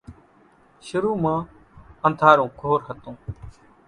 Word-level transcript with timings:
شرو 0.87 1.11
مان 1.23 1.39
انڌارو 2.05 2.45
گھور 2.59 2.79
ھتون 2.87 3.15